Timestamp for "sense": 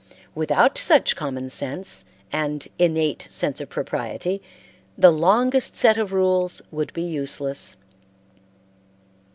1.47-2.05, 3.29-3.61